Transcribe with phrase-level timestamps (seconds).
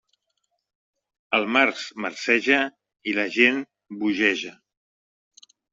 [1.39, 2.59] El març marceja
[3.13, 3.65] i la gent
[4.03, 4.61] bogeja.